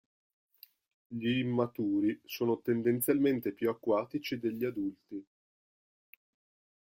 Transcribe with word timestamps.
Gli 1.09 1.37
immaturi 1.41 2.19
sono 2.25 2.59
tendenzialmente 2.63 3.51
più 3.51 3.69
acquatici 3.69 4.39
degli 4.39 4.65
adulti. 4.65 5.23